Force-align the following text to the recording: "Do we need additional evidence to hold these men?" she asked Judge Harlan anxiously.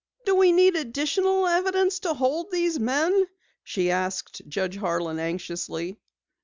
"Do 0.25 0.33
we 0.35 0.51
need 0.51 0.75
additional 0.75 1.45
evidence 1.45 1.99
to 1.99 2.15
hold 2.15 2.49
these 2.49 2.79
men?" 2.79 3.27
she 3.63 3.91
asked 3.91 4.41
Judge 4.47 4.75
Harlan 4.77 5.19
anxiously. 5.19 5.99